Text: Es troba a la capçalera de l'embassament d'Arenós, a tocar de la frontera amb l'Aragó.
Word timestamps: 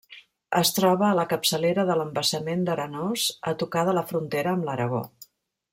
Es 0.59 0.71
troba 0.77 1.03
a 1.07 1.17
la 1.19 1.25
capçalera 1.33 1.85
de 1.91 1.97
l'embassament 1.99 2.65
d'Arenós, 2.71 3.29
a 3.53 3.57
tocar 3.65 3.85
de 3.91 3.95
la 3.99 4.05
frontera 4.13 4.55
amb 4.57 4.71
l'Aragó. 4.71 5.05